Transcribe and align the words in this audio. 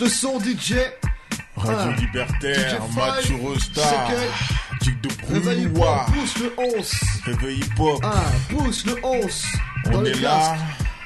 Le 0.00 0.08
son, 0.08 0.38
DJ. 0.40 0.74
Radio. 1.56 1.92
Libertaire, 2.00 2.80
Rosta, 3.42 3.80
c'est 4.80 4.84
Duc 4.84 5.00
de 5.02 5.32
Réveil 5.34 5.62
hip 5.64 5.70
pousse 6.12 6.38
le 6.38 6.52
11. 6.56 6.90
Réveil 7.24 7.58
Hip 7.58 7.80
Hop, 7.80 8.04
pousse 8.50 8.86
le 8.86 8.96
11. 9.04 9.44
on 9.86 9.90
dans 9.90 10.04
est 10.04 10.12
les 10.14 10.20
là. 10.20 10.56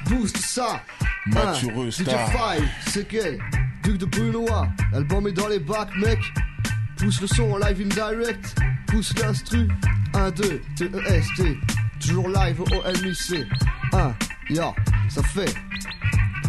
Boost 0.05 0.37
ça. 0.37 0.79
Mathieu 1.25 1.69
Ah, 1.71 1.75
Rosta. 1.75 2.03
DJ 2.03 2.07
Five, 2.31 2.69
c'est 2.87 3.07
quel 3.07 3.39
Duc 3.83 3.97
de 3.97 4.05
Brunois. 4.05 4.67
L'album 4.91 5.27
est 5.27 5.31
dans 5.31 5.47
les 5.47 5.59
bacs, 5.59 5.95
mec. 5.95 6.19
Pousse 6.97 7.19
le 7.21 7.27
son 7.27 7.51
en 7.53 7.57
live 7.57 7.81
in 7.81 7.89
direct. 7.89 8.55
Pousse 8.87 9.13
l'instru. 9.17 9.67
1, 10.13 10.29
2, 10.31 10.61
T-E-S-T. 10.77 11.57
Toujours 11.99 12.29
live 12.29 12.61
au 12.61 12.65
LMIC. 12.87 13.47
1, 13.93 14.13
ya, 14.51 14.73
ça 15.09 15.23
fait. 15.23 15.51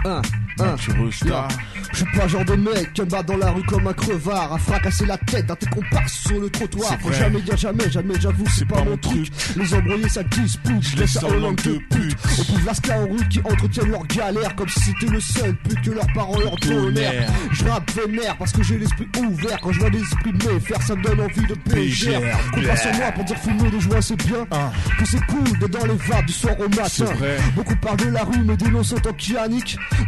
1, 0.05 0.21
1. 0.61 0.65
Mathieu 0.67 0.93
Rosta, 1.01 1.49
Je 1.95 1.99
suis 2.01 2.19
pas 2.19 2.27
genre 2.27 2.45
de 2.45 2.57
mec 2.57 2.93
qui 2.93 3.03
me 3.03 3.07
bat 3.07 3.23
dans 3.23 3.37
la 3.37 3.53
rue 3.53 3.63
comme 3.63 3.87
un 3.87 3.93
crevard 3.93 4.53
à 4.53 4.59
fracasser 4.59 5.07
la 5.07 5.17
tête 5.17 5.49
à 5.49 5.55
tes 5.55 5.67
comparses 5.67 6.25
sur 6.27 6.41
le 6.41 6.51
trottoir. 6.51 6.93
Faut 7.01 7.13
jamais 7.13 7.41
dire 7.41 7.57
jamais, 7.57 7.89
jamais, 7.89 8.15
j'avoue, 8.21 8.45
c'est 8.49 8.67
pas, 8.67 8.83
mon 8.83 8.97
truc. 8.97 9.29
Les 9.57 9.73
embrouillés 9.75 10.09
ça 10.09 10.25
dispute, 10.25 10.83
je 10.83 10.97
laisse 10.97 11.13
ça 11.13 11.27
en 11.29 11.35
langue 11.35 11.63
de 11.63 11.79
pute. 11.91 12.17
On 12.37 12.43
trouve 12.43 12.69
en 12.69 13.07
rue 13.07 13.29
qui 13.29 13.39
entretiennent 13.45 13.91
leur 13.93 14.05
galère 14.09 14.57
comme 14.57 14.69
si 14.69 14.81
c'était 14.81 15.07
le 15.07 15.21
seul 15.21 15.55
pute 15.55 15.83
que 15.83 15.91
leurs 15.93 16.13
parents 16.15 16.39
leur 16.41 16.57
donnèrent. 16.57 17.31
Je 17.65 17.71
rappe 17.71 17.91
vénère 17.93 18.37
parce 18.37 18.53
que 18.53 18.63
j'ai 18.63 18.79
l'esprit 18.79 19.09
ouvert. 19.19 19.61
Quand 19.61 19.73
je 19.73 19.81
vois 19.81 19.91
des 19.91 20.01
esprits 20.01 20.33
méfaire, 20.33 20.83
ça 20.83 20.95
me 20.95 21.03
donne 21.03 21.21
envie 21.21 21.47
de 21.47 21.55
pégère. 21.55 22.21
Pas 22.53 22.77
sur 22.77 22.93
moi 22.95 23.13
pour 23.13 23.25
dire 23.25 23.39
fumer 23.39 23.71
des 23.71 23.81
joints, 23.81 24.01
c'est 24.01 24.17
bien. 24.27 24.47
Ah. 24.51 24.71
Que 24.99 25.07
c'est 25.07 25.25
cool 25.27 25.59
d'être 25.59 25.71
dans 25.71 25.87
les 25.87 25.97
vapes 25.97 26.27
du 26.27 26.33
soir 26.33 26.55
au 26.61 26.69
matin. 26.69 27.07
Beaucoup 27.55 27.77
parlent 27.77 27.97
de 27.97 28.11
la 28.11 28.25
rue, 28.25 28.43
mais 28.45 28.57
dénoncent 28.57 28.93
en 28.93 28.97
tant. 28.97 29.15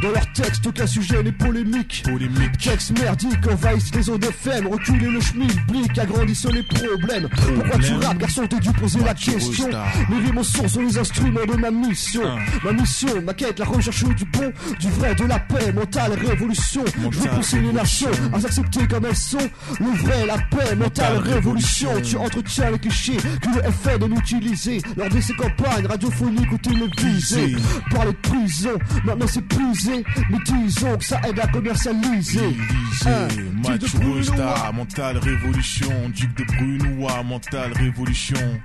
Dans 0.03 0.11
leurs 0.11 0.33
textes, 0.33 0.67
aucun 0.67 0.87
sujet 0.87 1.23
n'est 1.23 1.33
polémique. 1.33 2.03
polémique, 2.05 2.59
Texte 2.59 2.99
merdique, 2.99 3.47
envahissent 3.51 3.95
les 3.95 4.11
ondes 4.11 4.25
FM, 4.25 4.67
reculer 4.67 5.09
le 5.09 5.21
schmilblick, 5.21 5.99
agrandissent 5.99 6.47
les 6.53 6.63
problèmes. 6.63 7.29
Pourquoi 7.29 7.79
tu 7.79 7.95
rappes, 7.95 8.19
garçon, 8.19 8.47
t'es 8.47 8.59
dû 8.59 8.71
poser 8.73 9.01
la 9.01 9.15
question. 9.15 9.69
Mes 10.11 10.27
rimes 10.27 10.43
sont 10.43 10.81
les 10.81 10.99
instruments 10.99 11.47
de 11.47 11.57
ma 11.57 11.71
mission. 11.71 12.23
Ah. 12.25 12.39
Ma 12.65 12.73
mission, 12.73 13.23
ma 13.25 13.33
quête, 13.35 13.59
la 13.59 13.65
recherche 13.65 14.05
du 14.05 14.25
bon, 14.25 14.53
du 14.81 14.91
vrai, 14.91 15.15
de 15.15 15.25
la 15.25 15.39
paix, 15.39 15.73
mentale 15.73 16.13
révolution. 16.15 16.85
Je 17.11 17.19
veux 17.19 17.29
Mentale 17.47 17.61
les 17.61 17.73
nations 17.73 18.11
à 18.33 18.41
s'accepter 18.41 18.87
comme 18.89 19.07
elles 19.07 19.15
sont. 19.17 19.39
Le 19.79 20.03
vrai, 20.03 20.27
la 20.27 20.37
paix, 20.39 20.75
mentale 20.75 21.19
Mentale 21.19 21.19
révolution. 21.19 21.91
Tu 22.03 22.17
entretiens 22.17 22.71
les 22.73 22.79
clichés 22.79 23.17
que 23.17 23.49
le 23.55 23.71
FN 23.71 24.03
aime 24.03 24.19
utiliser 24.19 24.81
lors 24.97 25.09
de 25.09 25.21
ses 25.21 25.35
campagnes 25.35 25.87
radiophoniques 25.87 26.53
ou 26.53 26.59
télévisées. 26.59 27.47
Visées. 27.47 27.57
Parler 27.91 28.13
de 28.13 28.29
prison, 28.29 28.79
maintenant 29.05 29.27
c'est 29.29 29.47
prisé. 29.47 30.05
Mais 30.31 30.39
disons 30.45 30.97
que 30.97 31.05
ça 31.05 31.21
aide 31.29 31.39
à 31.39 31.47
commercialiser. 31.47 32.57
De 33.05 33.69
Mathieu 33.69 33.99
Brunois. 33.99 34.17
Rosta, 34.17 34.73
Mental 34.75 35.19
Révolution, 35.19 35.93
Duc 36.15 36.37
de 36.37 36.45
Brunois, 36.45 37.23
Mental 37.23 37.73
Révolution, 37.75 38.61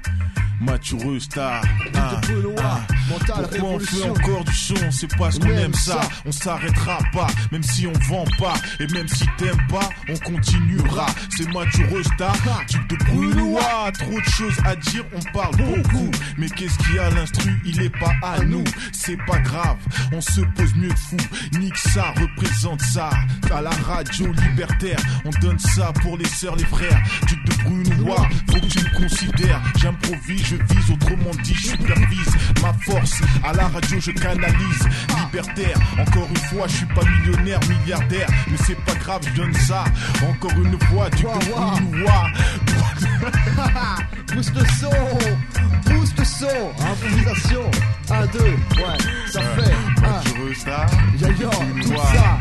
Mathieu 0.59 0.97
Rosta, 0.97 1.61
ah, 1.95 2.21
Brunois, 2.21 2.81
on 3.59 3.79
fait 3.79 4.09
encore 4.09 4.43
du 4.45 4.53
son, 4.53 4.91
c'est 4.91 5.17
parce 5.17 5.39
qu'on 5.39 5.49
On 5.49 5.57
aime 5.57 5.73
ça, 5.73 5.99
on 6.25 6.31
s'arrêtera 6.31 6.99
pas, 7.13 7.27
même 7.51 7.63
si 7.63 7.87
on 7.87 7.93
vend 8.09 8.25
pas, 8.39 8.53
et 8.79 8.87
même 8.87 9.07
si 9.07 9.25
t'aimes 9.37 9.67
pas, 9.69 9.89
on 10.09 10.17
continuera, 10.17 11.07
c'est 11.35 11.51
Mathieu 11.53 11.85
Rosta, 11.89 12.31
Duc 12.69 12.87
de 12.87 12.95
Brunois, 13.05 13.91
trop 13.97 14.19
de 14.19 14.29
choses 14.29 14.57
à 14.65 14.75
dire, 14.75 15.03
on 15.13 15.21
parle 15.33 15.55
beaucoup, 15.57 16.11
mais 16.37 16.49
qu'est-ce 16.49 16.77
qu'il 16.79 16.95
y 16.95 16.99
a 16.99 17.09
l'instru, 17.09 17.61
il 17.65 17.81
est 17.81 17.89
pas 17.99 18.13
à 18.23 18.39
nous, 18.43 18.63
c'est 18.91 19.17
pas 19.27 19.39
grave, 19.39 19.77
on 20.13 20.21
se 20.21 20.41
pose 20.41 20.75
mieux 20.75 20.89
de 20.89 20.99
fou, 20.99 21.17
nique 21.59 21.77
ça, 21.77 22.13
représente 22.19 22.81
ça, 22.81 23.09
à 23.51 23.61
la 23.61 23.71
radio 23.71 24.31
libertaire, 24.31 24.99
on 25.25 25.31
donne 25.41 25.59
ça 25.59 25.91
pour 26.01 26.17
les 26.17 26.25
sœurs, 26.25 26.55
les 26.55 26.65
frères, 26.65 27.01
Duc 27.27 27.43
de 27.45 27.63
Brunois, 27.63 28.27
faut 28.47 28.59
que 28.59 28.67
tu 28.67 28.79
me 28.79 28.99
considères, 29.01 29.61
j'improvise, 29.79 30.45
je 30.45 30.55
vise, 30.55 30.91
autrement 30.91 31.31
dit, 31.43 31.53
je 31.55 31.67
supervise 31.69 32.35
ma 32.61 32.73
force, 32.85 33.21
à 33.43 33.53
la 33.53 33.67
radio 33.67 33.99
je 33.99 34.11
canalise, 34.11 34.87
libertaire, 35.09 35.77
encore 35.99 36.27
une 36.29 36.37
fois, 36.37 36.67
je 36.67 36.77
suis 36.77 36.85
pas 36.87 37.01
millionnaire, 37.03 37.59
milliardaire, 37.67 38.27
mais 38.49 38.57
c'est 38.65 38.79
pas 38.85 38.95
grave, 38.95 39.21
je 39.27 39.41
donne 39.41 39.53
ça, 39.53 39.83
encore 40.27 40.51
une 40.51 40.79
fois, 40.81 41.09
ouah. 41.23 41.73
Brunois, 41.79 42.27
Boost 44.33 44.53
le 44.55 44.65
son, 44.79 44.89
boost 45.85 46.17
le 46.17 46.25
son, 46.25 46.47
improvisation. 46.79 47.71
1, 48.09 48.25
2, 48.27 48.39
ouais, 48.39 48.55
ça 49.29 49.41
fait. 49.41 49.73
Un, 49.97 50.01
Mathieu 50.01 50.47
Rosta, 50.47 50.85
ya 51.19 51.27
ya, 51.27 51.49
tout 51.81 51.97
ça. 51.97 52.39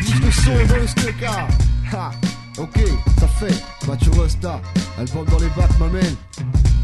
Boost 0.00 0.24
le 0.24 0.30
son 0.30 0.74
le 0.74 0.86
steka. 0.86 1.48
Ha, 1.92 2.10
ok, 2.58 2.80
ça 3.18 3.28
fait. 3.28 3.64
Mathieu 3.86 4.10
Rosta, 4.12 4.60
album 4.98 5.24
dans 5.26 5.38
les 5.38 5.48
bacs, 5.48 5.78
ma. 5.80 5.86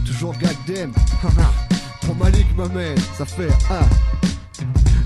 Toujours 0.05 0.35
goddamn. 0.35 0.93
Malik, 2.21 2.47
ma 2.55 2.69
man, 2.69 2.95
ça 3.17 3.25
fait. 3.25 3.49
1. 3.49 3.49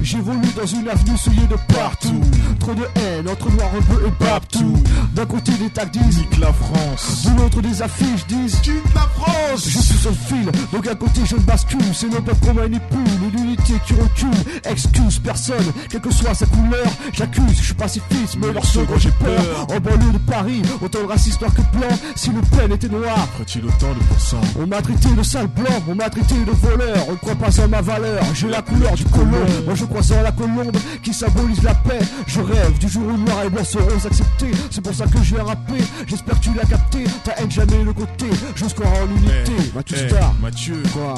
J'évolue 0.03 0.53
dans 0.57 0.67
une 0.67 0.89
avenue 0.89 1.17
souillée 1.17 1.47
de 1.47 1.57
partout. 1.73 2.21
Trop 2.59 2.75
de 2.75 2.87
haine 2.97 3.29
entre 3.29 3.51
noir, 3.51 3.69
bleu 3.89 4.07
et 4.07 4.25
babtou. 4.25 4.75
D'un 5.15 5.27
côté 5.27 5.53
des 5.53 5.71
tags 5.71 5.85
disent, 5.85 6.19
nique 6.19 6.39
la 6.39 6.53
France, 6.53 7.27
de 7.27 7.41
l'autre 7.41 7.61
des 7.61 7.83
affiches 7.83 8.27
disent. 8.27 8.61
quitte 8.61 8.95
la 8.95 9.03
France, 9.03 9.65
Je 9.69 9.79
suis 9.79 9.99
sur 9.99 10.11
le 10.11 10.17
fil, 10.17 10.51
donc 10.73 10.87
à 10.87 10.95
côté 10.95 11.21
je 11.25 11.37
ne 11.37 11.41
bascule. 11.41 11.81
C'est 11.93 12.07
le 12.07 12.21
peuple 12.21 12.47
qu'on 12.47 12.55
manipule, 12.55 12.99
l'unité 13.33 13.75
qui 13.87 13.95
recule. 13.95 14.39
Excuse 14.65 15.19
personne, 15.19 15.73
quelle 15.91 16.01
que 16.01 16.13
soit 16.13 16.35
sa 16.35 16.47
couleur 16.47 16.87
J'accuse, 17.13 17.59
je 17.59 17.65
suis 17.65 17.75
pacifiste, 17.75 18.37
mais 18.39 18.53
leur 18.53 18.65
second 18.65 18.99
j'ai 18.99 19.11
peur. 19.11 19.67
En 19.69 19.81
banlieue 19.81 20.13
de 20.13 20.19
Paris, 20.19 20.63
autant 20.81 21.03
de 21.03 21.09
racistes 21.09 21.41
noirs 21.41 21.55
que 21.55 21.77
blancs 21.77 21.99
Si 22.17 22.31
le 22.31 22.41
peine 22.57 22.73
était 22.73 22.89
noir. 22.89 23.29
Ferait-il 23.35 23.65
autant 23.67 23.93
de 23.93 24.03
pourcents 24.09 24.41
on 24.59 24.67
m'a 24.67 24.81
traité 24.81 25.09
de 25.15 25.23
sale 25.23 25.47
blanc, 25.49 25.83
on 25.89 25.95
m'a 25.95 26.09
traité 26.09 26.35
de 26.35 26.51
voleur, 26.51 27.09
on 27.09 27.13
ne 27.13 27.17
croit 27.17 27.35
pas 27.35 27.61
en 27.61 27.69
ma 27.69 27.81
valeur, 27.81 28.23
j'ai 28.35 28.49
la 28.49 28.63
couleur 28.63 28.95
du 28.95 29.05
colon, 29.05 29.45
moi 29.65 29.75
je 29.75 29.85
crois 29.85 30.01
en 30.19 30.23
la 30.23 30.33
colombe 30.33 30.77
qui 31.03 31.13
symbolise 31.13 31.63
la 31.63 31.75
paix, 31.75 31.99
je 32.27 32.41
rêve 32.45 32.79
du 32.79 32.89
jour 32.89 33.03
où 33.07 33.17
noir 33.17 33.45
et 33.45 33.51
blanc 33.51 33.65
seront 33.65 34.05
acceptés, 34.05 34.51
c'est 34.71 34.81
pour 34.81 34.95
ça 34.95 35.07
que 35.07 35.23
je 35.23 35.35
vais 35.35 35.43
rapper, 35.43 35.83
j'espère 36.07 36.39
que 36.39 36.45
tu 36.45 36.55
l'as 36.55 36.65
capté, 36.65 37.05
ta 37.25 37.33
haine 37.39 37.51
jamais 37.51 37.83
le 37.85 37.93
côté, 37.93 38.27
j'ose 38.55 38.75
croire 38.75 38.93
en 39.03 39.07
l'unité, 39.07 39.53
Eh, 39.59 39.75
Mathieu 39.75 39.97
eh, 40.05 40.09
Star. 40.09 40.35
Mathieu, 40.41 40.83
Quoi 40.93 41.15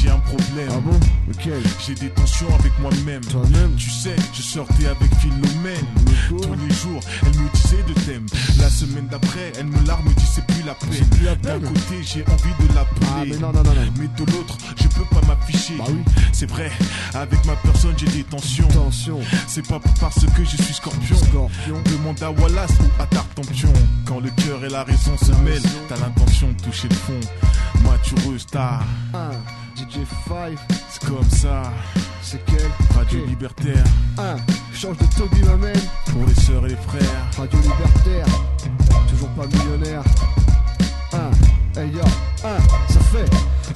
j'ai 0.00 0.08
un 0.10 0.18
problème. 0.18 0.68
Ah 0.70 0.80
bon? 0.80 0.98
Ok. 1.30 1.48
J'ai 1.84 1.94
des 1.94 2.08
tensions 2.10 2.46
avec 2.58 2.72
moi-même. 2.80 3.20
Toi-même? 3.22 3.74
Tu 3.76 3.90
sais, 3.90 4.16
je 4.32 4.42
sortais 4.42 4.86
avec 4.86 5.14
Philomène. 5.20 5.86
Tous 6.40 6.54
les 6.54 6.74
jours, 6.74 7.00
elle 7.22 7.28
me 7.40 7.48
disait 7.50 7.82
de 7.88 7.92
t'aimer. 8.00 8.26
La 8.58 8.70
semaine 8.70 9.06
d'après, 9.08 9.52
elle 9.58 9.66
me 9.66 9.86
larme, 9.86 10.04
me 10.08 10.14
dit 10.14 10.24
c'est 10.32 10.46
plus 10.46 10.62
la 10.64 10.74
peine. 10.74 11.06
la 11.24 11.34
D'un 11.36 11.60
côté, 11.60 12.02
j'ai 12.02 12.24
envie 12.26 12.54
de 12.60 12.68
Ah 12.70 12.74
l'appeler. 12.74 13.30
mais 13.32 13.38
non, 13.38 13.52
non, 13.52 13.62
non, 13.62 13.74
non. 13.74 13.92
Mais 13.98 14.08
de 14.08 14.32
l'autre, 14.32 14.56
je 14.76 14.88
peux 14.88 15.04
pas 15.14 15.20
m'afficher. 15.26 15.74
Bah 15.78 15.84
oui. 15.88 16.02
C'est 16.32 16.48
vrai, 16.48 16.70
avec 17.14 17.44
ma 17.44 17.54
personne, 17.56 17.94
j'ai 17.96 18.06
des 18.06 18.24
tensions. 18.24 18.68
C'est 19.46 19.66
pas 19.66 19.80
parce 20.00 20.20
que 20.26 20.44
je 20.44 20.56
suis 20.62 20.74
scorpion. 20.74 21.16
scorpion. 21.16 21.82
Demande 21.90 22.22
à 22.22 22.30
Wallace 22.30 22.72
ou 22.80 23.02
à 23.02 23.06
Tartampion. 23.06 23.72
Quand 24.06 24.20
le 24.20 24.30
cœur 24.30 24.64
et 24.64 24.68
la 24.70 24.84
raison 24.84 25.16
se 25.18 25.32
mêlent, 25.42 25.62
t'as 25.88 25.96
l'intention 25.96 26.48
de 26.48 26.62
toucher 26.62 26.88
le 26.88 26.94
fond. 26.94 27.20
Matureux 27.84 28.38
star, 28.38 28.82
1, 29.14 29.30
DJ 29.76 29.98
5, 30.28 30.58
c'est 30.90 31.08
comme 31.08 31.30
ça. 31.30 31.62
c'est 32.22 32.42
quel 32.46 32.70
Radio 33.12 33.26
libertaire, 33.26 33.84
1, 34.16 34.36
change 34.72 34.96
de 34.96 35.04
Toby 35.14 35.42
pour 36.10 36.26
les 36.26 36.34
sœurs 36.34 36.64
et 36.64 36.70
les 36.70 36.76
frères. 36.76 37.02
Radio 37.36 37.58
Libertaire, 37.58 38.24
toujours 39.10 39.28
pas 39.36 39.46
millionnaire. 39.48 40.02
1, 41.12 41.78
hey 41.78 41.90
yo, 41.90 42.00
1, 42.42 42.90
ça 42.90 43.00
fait. 43.00 43.30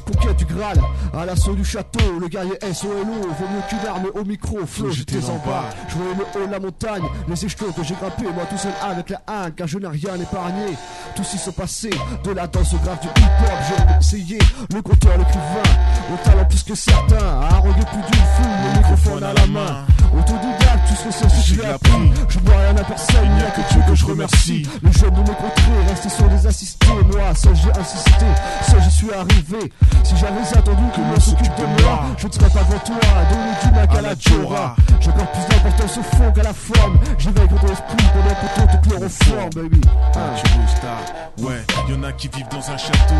Conquête 0.06 0.36
du 0.36 0.44
Graal, 0.46 0.80
à 1.12 1.26
l'assaut 1.26 1.54
du 1.54 1.64
château, 1.64 2.18
le 2.18 2.28
guerrier 2.28 2.56
SOLO, 2.72 2.94
vaut 2.94 3.48
mieux 3.52 3.62
qu'une 3.68 3.86
arme 3.86 4.06
au 4.14 4.24
micro, 4.24 4.64
flow, 4.64 4.90
j'étais 4.90 5.24
en 5.28 5.36
bas. 5.46 5.64
Je 5.88 5.96
voyais 5.96 6.14
le 6.14 6.42
haut 6.42 6.46
de 6.46 6.52
la 6.52 6.60
montagne, 6.60 7.02
les 7.28 7.44
échelons 7.44 7.72
que 7.72 7.82
j'ai 7.82 7.94
grimpés, 7.94 8.32
moi 8.32 8.44
tout 8.48 8.56
seul 8.56 8.72
avec 8.82 9.10
la 9.10 9.20
haine, 9.28 9.52
car 9.54 9.66
je 9.66 9.78
n'ai 9.78 9.88
rien 9.88 10.14
épargné. 10.14 10.76
Tout 11.14 11.24
s'y 11.24 11.38
sont 11.38 11.52
passé, 11.52 11.90
de 12.24 12.30
la 12.30 12.46
danse 12.46 12.72
au 12.72 12.78
grave 12.78 13.00
du 13.00 13.08
hip-hop, 13.08 13.58
j'ai 13.68 13.98
essayé, 13.98 14.38
le 14.72 14.80
compteur, 14.80 15.18
l'écrivain, 15.18 16.14
au 16.14 16.24
talent 16.24 16.45
que 16.66 16.74
certains, 16.74 17.40
arroguer 17.48 17.84
plus 17.84 18.02
d'une 18.02 18.24
foule, 18.34 18.46
le 18.64 18.78
microphone 18.78 19.22
à 19.22 19.32
la 19.32 19.46
main. 19.46 19.84
Autodidacte, 20.12 20.88
tout 20.88 20.94
ce 20.96 21.04
que 21.04 21.28
c'est, 21.28 21.42
J'ai 21.44 21.56
de 21.56 21.62
l'ai 21.62 21.68
la 21.68 21.74
appris. 21.74 22.12
Je 22.28 22.38
bois 22.40 22.54
rien 22.56 22.76
à 22.76 22.84
personne, 22.84 23.24
Il 23.24 23.34
n'y 23.34 23.42
a 23.42 23.50
que 23.50 23.72
Dieu 23.72 23.82
que 23.86 23.94
je 23.94 24.06
remercie. 24.06 24.68
Les 24.82 24.92
jeunes 24.92 25.14
de 25.14 25.20
mes 25.20 25.36
contrées, 25.36 25.86
restés 25.88 26.08
sur 26.08 26.28
des 26.28 26.46
assistés. 26.46 26.86
Moi, 27.12 27.34
seul 27.34 27.54
j'ai 27.54 27.80
insisté, 27.80 28.26
seul 28.68 28.82
j'y 28.82 28.90
suis 28.90 29.12
arrivé. 29.12 29.72
Si 30.02 30.16
j'avais 30.16 30.58
attendu 30.58 30.82
que 30.94 31.00
l'on 31.00 31.20
s'occupe 31.20 31.54
de 31.56 31.82
moi, 31.82 32.00
je 32.18 32.26
ne 32.26 32.32
serais 32.32 32.50
pas 32.50 32.64
devant 32.64 32.78
toi, 32.78 32.96
donner 33.30 33.54
du 33.62 33.70
Mac 33.72 33.94
à 33.94 34.00
la 34.00 34.14
Jora. 34.18 34.76
J'ai 35.00 35.10
encore 35.10 35.30
plus 35.32 35.46
d'importance 35.48 35.98
au 35.98 36.16
fond 36.16 36.32
qu'à 36.32 36.42
la 36.42 36.54
forme. 36.54 36.98
J'éveille 37.18 37.48
ton 37.48 37.66
esprit 37.66 38.06
pendant 38.12 38.34
que 38.34 38.60
tout 38.60 38.76
te 38.76 38.88
chloroforme, 38.88 39.50
baby. 39.54 39.80
Ah. 40.16 41.42
Ouais, 41.42 41.64
y'en 41.88 42.02
a 42.02 42.12
qui 42.12 42.28
vivent 42.28 42.48
dans 42.50 42.70
un 42.70 42.76
château. 42.76 43.14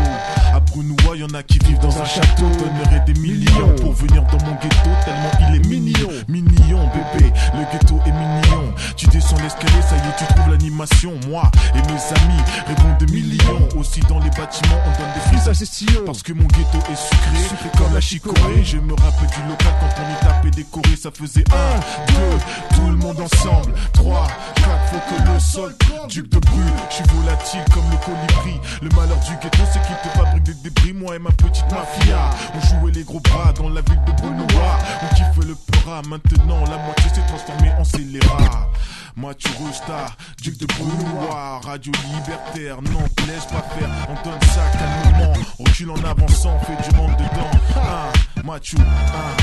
À 0.77 0.79
Brunois, 0.79 1.17
y 1.17 1.23
en 1.23 1.33
a 1.33 1.41
qui 1.41 1.57
vivent 1.59 1.79
dans 1.79 1.97
un 1.99 2.05
château, 2.05 2.45
donneraient 2.45 3.03
des 3.05 3.19
millions 3.19 3.73
pour 3.81 3.93
venir 3.93 4.21
dans 4.23 4.45
mon 4.45 4.53
ghetto, 4.55 4.89
tellement 5.03 5.49
il 5.49 5.55
est 5.55 5.67
mignon. 5.67 6.09
Mignon, 6.27 6.87
bébé, 6.93 7.33
le 7.53 7.63
ghetto 7.71 7.99
est 8.05 8.11
mignon. 8.11 8.73
Tu 8.95 9.07
descends 9.07 9.37
l'escalier, 9.41 9.81
ça 9.81 9.95
y 9.95 10.07
est, 10.07 10.15
tu 10.17 10.33
trouves 10.33 10.51
l'animation. 10.51 11.13
Moi 11.27 11.49
et 11.73 11.79
mes 11.79 12.21
amis 12.21 12.41
répondent 12.67 12.97
de 12.99 13.11
millions. 13.11 13.69
Aussi 13.77 14.01
dans 14.01 14.19
les 14.19 14.29
bâtiments, 14.29 14.77
on 14.85 15.01
donne 15.01 15.13
des 15.15 15.37
frises 15.37 15.97
Parce 16.05 16.21
que 16.21 16.33
mon 16.33 16.45
ghetto 16.45 16.77
est 16.91 16.95
sucré, 16.95 17.69
comme 17.77 17.93
la 17.93 18.01
chicorée. 18.01 18.63
Je 18.63 18.77
me 18.77 18.93
rappelle 18.93 19.29
du 19.29 19.49
local 19.49 19.73
quand 19.79 20.03
on 20.03 20.11
y 20.11 20.27
tapait 20.27 20.51
décoré, 20.51 20.95
ça 20.95 21.09
faisait 21.11 21.45
un, 21.53 21.79
deux, 22.13 22.75
tout 22.75 22.87
le 22.87 22.97
monde 22.97 23.19
ensemble. 23.19 23.73
Trois, 23.93 24.27
quatre, 24.55 24.91
faut 24.91 25.15
que 25.15 25.33
le 25.33 25.39
sol, 25.39 25.75
duc 26.09 26.29
de 26.29 26.39
brûle. 26.39 26.63
Je 26.89 26.95
suis 26.95 27.05
volatile 27.15 27.65
comme 27.73 27.89
le 27.89 27.97
colibri. 27.97 28.59
Le 28.81 28.89
malheur 28.89 29.19
du 29.19 29.33
ghetto, 29.41 29.63
c'est 29.71 29.81
qu'il 29.81 29.95
te 30.03 30.17
fabrique 30.17 30.43
des 30.43 30.66
débris. 30.69 30.93
Moi 30.93 31.15
et 31.15 31.19
ma 31.19 31.31
petite 31.31 31.69
mafia, 31.71 32.29
on 32.55 32.81
jouait 32.81 32.91
les 32.91 33.03
gros 33.03 33.19
bras 33.19 33.53
dans 33.53 33.69
la 33.69 33.81
ville 33.81 34.01
de 34.05 34.11
Brunois. 34.13 34.77
On 35.03 35.15
kiffe 35.15 35.45
le 35.45 35.55
peura, 35.55 36.01
maintenant 36.07 36.63
la 36.65 36.77
moitié 36.77 37.09
s'est 37.13 37.25
transformée 37.27 37.71
en 37.77 37.83
scélérat. 37.83 38.69
Mathieu 39.15 39.49
Rosta, 39.59 40.07
duc 40.41 40.57
de 40.57 40.65
Brunois, 40.65 41.59
radio 41.63 41.91
libertaire, 42.13 42.81
non, 42.83 43.03
laisse 43.27 43.45
pas 43.45 43.65
faire, 43.77 43.89
on 44.09 44.29
donne 44.29 44.41
ça 44.41 44.63
calmement, 44.77 45.33
recule 45.59 45.91
en 45.91 46.03
avançant, 46.03 46.57
fait 46.59 46.89
du 46.89 46.95
monde 46.95 47.15
dedans. 47.17 47.59
Ah, 47.75 48.11
Mathieu, 48.43 48.77
ah. 48.79 49.37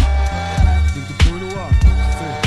Duc 0.94 1.08
de 1.08 1.24
Brunois, 1.24 1.68
fait. 1.80 2.43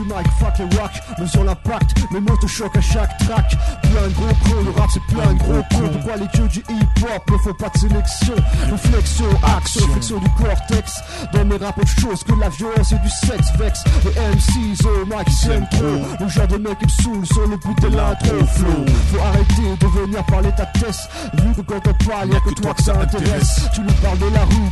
Du 0.00 0.06
mic, 0.06 0.26
fuck 0.38 0.58
les 0.58 0.76
wack, 0.76 1.02
mesure 1.18 1.44
l'impact, 1.44 1.94
mes 2.10 2.20
mots 2.20 2.36
te 2.36 2.46
choquent 2.46 2.76
à 2.76 2.80
chaque 2.80 3.16
track. 3.18 3.56
Plein 3.82 4.08
de 4.08 4.14
gros 4.14 4.34
con, 4.44 4.64
le 4.64 4.70
rap 4.70 4.90
c'est 4.92 5.14
plein 5.14 5.32
de 5.32 5.38
gros 5.38 5.62
con. 5.70 5.88
Pourquoi 5.92 6.16
les 6.16 6.26
queues 6.28 6.48
du 6.48 6.58
hip-hop 6.60 7.30
ne 7.30 7.36
font 7.38 7.54
pas 7.54 7.68
de 7.68 7.78
sélection? 7.78 8.34
Réflexion, 8.70 9.26
action, 9.56 9.86
flexion 9.92 10.18
du 10.18 10.28
cortex. 10.30 11.02
Dans 11.32 11.44
mes 11.44 11.56
rap 11.56 11.78
autre 11.78 12.00
chose 12.00 12.24
que 12.24 12.32
la 12.40 12.48
violence 12.48 12.92
et 12.92 12.98
du 12.98 13.08
sexe 13.08 13.52
vex. 13.58 13.84
Les 14.04 14.10
MCs 14.10 14.86
au 14.86 15.06
mic 15.06 15.28
s'aiment 15.30 15.68
trop. 15.70 16.24
Le 16.24 16.28
genre 16.28 16.48
de 16.48 16.56
mec 16.56 16.78
qui 16.78 16.86
me 16.86 16.90
saoule 16.90 17.26
sur 17.26 17.46
le 17.46 17.56
but 17.56 17.80
de 17.82 17.96
l'intro 17.96 18.46
flow. 18.54 18.84
Faut 19.12 19.20
arrêter 19.20 19.76
de 19.80 19.86
venir 19.86 20.24
parler 20.26 20.50
ta 20.56 20.66
tête. 20.66 21.08
Vu 21.34 21.54
que 21.54 21.60
quand 21.62 21.80
on 21.86 22.04
parle, 22.04 22.30
y'a 22.30 22.40
que 22.40 22.54
toi 22.60 22.74
que 22.74 22.82
ça 22.82 22.94
intéresse. 23.00 23.68
Tu 23.74 23.80
nous 23.80 23.92
parles 23.94 24.18
de 24.18 24.34
la 24.34 24.44
rue 24.44 24.70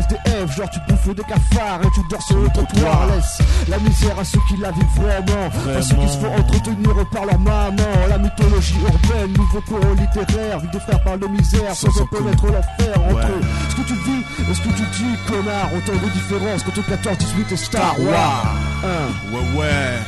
SDF, 0.00 0.56
genre 0.56 0.70
tu 0.70 0.78
bouffes 0.88 1.14
des 1.14 1.22
cafards 1.22 1.80
et 1.82 1.90
tu 1.94 2.00
dors 2.08 2.22
sur 2.22 2.36
le 2.38 2.48
trottoir. 2.48 3.06
Laisse 3.06 3.38
la 3.68 3.78
misère 3.78 4.18
à 4.18 4.24
ceux 4.24 4.40
qui 4.48 4.56
la 4.56 4.70
vivent 4.70 4.84
vraiment, 4.96 5.46
à 5.76 5.82
ceux 5.82 5.96
qui 5.96 6.08
se 6.08 6.18
font 6.18 6.34
entretenir 6.34 7.08
par 7.12 7.24
leur 7.26 7.38
maman. 7.38 8.06
La 8.08 8.18
mythologie 8.18 8.76
urbaine, 8.82 9.32
nouveau 9.36 9.60
courant 9.62 9.94
littéraire, 9.94 10.58
vie 10.60 10.68
des 10.68 10.80
frères 10.80 11.02
parlent 11.02 11.20
de 11.20 11.26
misère 11.28 11.74
sans, 11.74 11.90
sans 11.90 12.06
connaître 12.06 12.46
l'enfer 12.46 12.94
entre 12.96 13.28
eux. 13.28 13.40
Ce 13.70 13.76
que 13.76 13.82
tu 13.82 13.94
vis 13.94 14.24
et 14.50 14.54
ce 14.54 14.60
que 14.60 14.68
tu 14.68 14.82
dis, 14.98 15.16
connard, 15.26 15.70
autant 15.76 16.06
de 16.06 16.10
différences 16.12 16.62
contre 16.62 16.86
14, 16.86 17.18
18 17.18 17.52
et 17.52 17.56
Star 17.56 18.00
Wars? 18.00 18.54
Ouais, 19.32 19.58
ouais. 19.58 19.98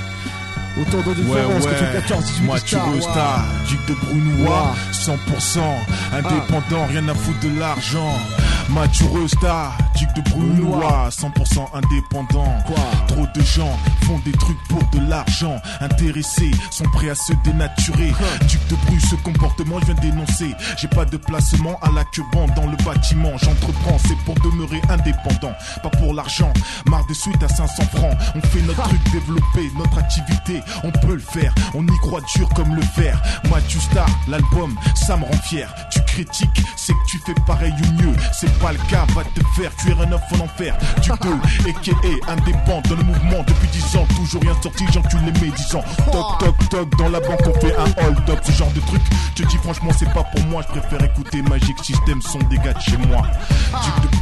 Autant 0.81 1.07
de 1.07 1.15
différence 1.15 1.65
ouais, 1.65 1.71
ouais. 1.71 2.01
14, 2.01 2.25
18 2.25 2.45
Moi, 2.47 2.61
tu 2.61 2.77
veux 2.77 3.01
star, 3.03 3.45
duc 3.69 3.79
de 3.89 3.95
Brunois, 3.95 4.75
100% 4.93 5.59
indépendant, 6.15 6.87
rien 6.89 7.07
à 7.09 7.15
foutre 7.15 7.41
de 7.41 7.61
l'argent. 7.61 8.19
Mathieu 8.69 9.29
Star, 9.29 9.77
duc 9.99 10.09
de 10.15 10.31
Brunois, 10.31 11.09
100% 11.11 11.69
indépendant. 11.75 12.55
Trop 13.09 13.27
de 13.35 13.43
gens 13.43 13.79
font 14.05 14.19
des 14.25 14.33
trucs 14.33 14.63
pour 14.69 14.83
de 14.91 15.09
l'argent. 15.09 15.61
Intéressés 15.81 16.51
sont 16.71 16.89
prêts 16.93 17.11
à 17.11 17.15
se 17.15 17.33
dénaturer. 17.45 18.13
Duc 18.49 18.61
de 18.69 18.77
Bru, 18.87 19.01
ce 19.01 19.15
comportement, 19.17 19.79
je 19.81 19.87
viens 19.87 19.95
dénoncer. 19.95 20.55
J'ai 20.79 20.89
pas 20.89 21.05
de 21.05 21.17
placement 21.17 21.79
à 21.83 21.91
la 21.91 22.05
queue 22.05 22.23
bande 22.33 22.53
dans 22.55 22.67
le 22.67 22.77
bâtiment. 22.85 23.33
J'entreprends, 23.39 23.99
c'est 24.07 24.19
pour 24.25 24.35
demeurer 24.37 24.81
indépendant, 24.89 25.55
pas 25.83 25.91
pour 25.91 26.15
l'argent. 26.15 26.53
Marre 26.87 27.07
de 27.07 27.15
suite 27.15 27.43
à 27.43 27.49
500 27.49 27.83
francs. 27.95 28.17
On 28.35 28.41
fait 28.41 28.63
notre 28.63 28.83
truc, 28.83 29.01
développer 29.13 29.71
notre 29.77 29.99
activité 29.99 30.23
on 30.85 30.91
peut 30.91 31.15
le 31.15 31.19
faire, 31.19 31.55
on 31.75 31.87
y 31.87 31.99
croit 31.99 32.21
dur 32.35 32.49
comme 32.55 32.75
le 32.75 32.83
fer. 32.83 33.21
Mathieu 33.51 33.81
Star, 33.81 34.07
l'album, 34.29 34.77
ça 34.95 35.17
me 35.17 35.25
rend 35.25 35.43
fier. 35.45 35.73
Tu 35.91 36.01
critiques, 36.03 36.63
c'est 36.77 36.93
que 36.93 37.07
tu 37.09 37.19
fais 37.25 37.35
pareil 37.47 37.73
ou 37.73 38.03
mieux. 38.03 38.15
C'est 38.33 38.53
pas 38.59 38.73
le 38.73 38.79
cas, 38.91 39.07
va 39.15 39.25
te 39.25 39.41
faire 39.57 39.73
cuire 39.83 40.01
un 40.01 40.13
œuf 40.13 40.23
en 40.33 40.45
enfer. 40.45 40.77
Tu 41.03 41.11
peux, 41.11 41.69
et 41.69 41.73
qui 41.83 41.91
est 41.91 42.31
indépendant 42.31 42.81
dans 42.89 42.97
le 42.97 43.03
mouvement 43.03 43.43
depuis 43.47 43.69
10 43.69 43.97
ans, 43.97 44.07
toujours 44.17 44.43
rien 44.43 44.55
sorti, 44.63 44.85
j'encule 44.93 45.21
les 45.27 45.41
médisants. 45.41 45.85
Toc 46.11 46.39
toc 46.39 46.69
toc, 46.71 46.99
dans 46.99 47.09
la 47.09 47.21
banque 47.21 47.41
on 47.47 47.61
fait 47.61 47.75
un 47.77 48.07
hold 48.07 48.31
up, 48.31 48.39
ce 48.43 48.53
genre 48.53 48.71
de 48.73 48.81
truc. 48.81 49.03
Je 49.37 49.43
te 49.43 49.49
dis 49.49 49.57
franchement, 49.57 49.91
c'est 49.97 50.13
pas 50.13 50.25
pour 50.25 50.45
moi, 50.47 50.63
je 50.63 50.79
préfère 50.79 51.03
écouter 51.05 51.43
Magic 51.43 51.77
System, 51.85 52.21
son 52.23 52.39
dégâts 52.51 52.75
de 52.75 52.81
chez 52.81 52.97
moi. 52.97 53.23
Duc 53.83 54.11
de 54.11 54.17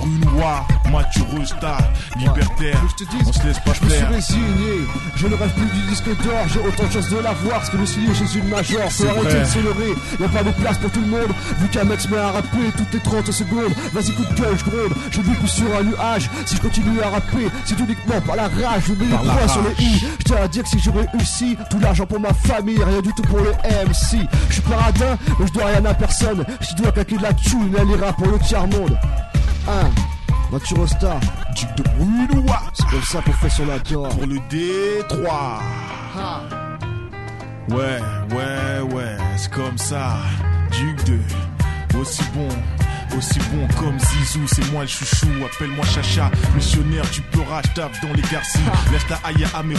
Brunois, 0.90 1.02
Mathieu 1.02 1.44
Star, 1.44 1.81
libertaire, 2.16 2.81
on 3.26 3.32
se 3.32 3.46
laisse 3.46 3.58
pas 3.60 3.75
faire. 3.75 4.08
Je 4.10 4.16
me 4.16 4.20
suis 4.20 4.34
résigné, 4.37 4.87
je 5.16 5.26
ne 5.26 5.34
rêve 5.34 5.52
plus 5.52 5.66
du 5.66 5.87
disque 5.88 6.22
d'or. 6.22 6.48
J'ai 6.52 6.60
autant 6.60 6.84
de 6.84 6.92
chance 6.92 7.08
de 7.08 7.19
l'avoir, 7.19 7.58
parce 7.58 7.70
que 7.70 7.76
le 7.76 7.87
signer 7.87 8.14
chez 8.14 8.38
une 8.38 8.48
major, 8.48 8.90
faut 8.90 9.06
arrêter 9.06 9.58
de 9.58 9.64
leurrer, 9.64 9.94
y'a 10.20 10.28
pas 10.28 10.42
de 10.42 10.50
place 10.50 10.78
pour 10.78 10.90
tout 10.90 11.00
le 11.00 11.06
monde, 11.06 11.32
vu 11.58 11.69
qu'un 11.69 11.84
mec 11.84 12.00
se 12.00 12.08
met 12.08 12.19
à 12.19 12.31
rapper 12.32 12.72
toutes 12.76 12.92
les 12.92 13.00
30 13.00 13.31
secondes, 13.31 13.72
vas-y 13.92 14.12
coup 14.12 14.25
de 14.25 14.40
gueule, 14.40 14.56
je 14.58 14.64
gronde, 14.64 14.94
je 15.10 15.20
vis 15.20 15.34
plus 15.34 15.48
sur 15.48 15.76
un 15.76 15.82
nuage, 15.82 16.31
si 16.46 16.56
je 16.56 16.60
continue 16.60 17.00
à 17.00 17.10
rapper, 17.10 17.48
c'est 17.64 17.78
uniquement 17.78 18.20
par 18.26 18.37
la 18.37 18.44
rage, 18.44 18.82
je 18.88 18.92
mets 18.92 19.06
les 19.06 19.16
points 19.16 19.48
sur 19.48 19.62
les 19.62 19.84
i, 19.84 19.98
je 20.19 20.25
tiens 20.25 20.37
à 20.42 20.48
dire 20.48 20.62
que 20.62 20.69
si 20.69 20.78
j'aurais 20.78 21.06
réussi, 21.12 21.56
tout 21.70 21.78
l'argent 21.78 22.06
pour 22.06 22.20
ma 22.20 22.32
famille, 22.34 22.82
rien 22.82 23.00
du 23.00 23.12
tout 23.14 23.22
pour 23.22 23.38
les 23.40 23.52
MC, 23.87 24.26
je 24.48 24.54
suis 24.54 24.62
paradin, 24.62 25.16
mais 25.38 25.46
je 25.46 25.52
dois 25.52 25.66
rien 25.66 25.84
à 25.84 25.94
personne, 25.94 26.44
je 26.60 26.82
dois 26.82 26.92
claquer 26.92 27.16
de 27.16 27.22
la 27.22 27.32
thune, 27.32 27.75
elle 27.78 27.88
ira 27.90 28.12
pour 28.12 28.28
le 28.28 28.38
tiers-monde. 28.38 28.98
1. 29.69 29.72
Mathieu 30.50 30.87
Star, 30.87 31.20
duc 31.55 31.69
de 31.76 31.82
Brunois. 31.97 32.62
C'est 32.75 32.87
comme 32.88 33.02
ça 33.02 33.23
qu'on 33.23 33.32
fait 33.32 33.50
son 33.50 33.69
accord. 33.69 34.08
Pour 34.08 34.26
le 34.26 34.37
D3. 34.50 35.61
Ouais, 37.69 38.00
ouais, 38.35 38.94
ouais, 38.94 39.17
c'est 39.37 39.52
comme 39.52 39.79
ça. 39.79 40.17
Duc 40.73 41.05
de, 41.05 41.99
aussi 41.99 42.23
bon 42.35 42.49
aussi 43.16 43.38
bon 43.52 43.66
comme 43.78 43.98
Zizou, 43.98 44.46
c'est 44.46 44.70
moi 44.72 44.82
le 44.82 44.88
chouchou, 44.88 45.28
appelle-moi 45.44 45.84
Chacha, 45.86 46.30
missionnaire, 46.54 47.08
tu 47.10 47.20
peux 47.22 47.40
tape 47.74 47.92
dans 48.02 48.12
les 48.14 48.23
garcis, 48.30 48.58
laisse 48.92 49.06
ta 49.06 49.18
aïe 49.25 49.44
à 49.54 49.62
mes 49.62 49.75